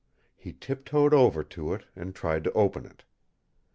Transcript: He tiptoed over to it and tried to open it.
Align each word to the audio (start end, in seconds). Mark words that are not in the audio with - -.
He 0.35 0.51
tiptoed 0.53 1.13
over 1.13 1.43
to 1.43 1.73
it 1.75 1.85
and 1.95 2.15
tried 2.15 2.43
to 2.45 2.51
open 2.53 2.87
it. 2.87 3.03